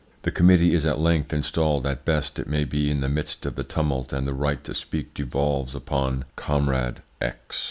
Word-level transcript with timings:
"The 0.23 0.31
committee 0.31 0.73
is 0.73 0.83
at 0.83 0.97
length 0.97 1.31
installed 1.31 1.85
as 1.85 1.99
best 2.03 2.39
it 2.39 2.47
may 2.47 2.65
be 2.65 2.89
in 2.89 3.01
the 3.01 3.07
midst 3.07 3.45
of 3.45 3.53
the 3.53 3.63
tumult, 3.63 4.11
and 4.11 4.27
the 4.27 4.33
right 4.33 4.63
to 4.63 4.73
speak 4.73 5.13
devolves 5.13 5.75
upon 5.75 6.25
`Comrade' 6.35 7.03
X. 7.21 7.59